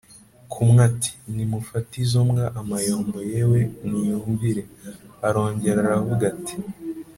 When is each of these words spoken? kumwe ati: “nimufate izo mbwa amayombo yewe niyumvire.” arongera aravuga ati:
kumwe 0.51 0.79
ati: 0.89 1.11
“nimufate 1.35 1.93
izo 2.03 2.19
mbwa 2.27 2.45
amayombo 2.59 3.17
yewe 3.31 3.59
niyumvire.” 3.89 4.63
arongera 5.27 5.77
aravuga 5.85 6.23
ati: 6.33 6.55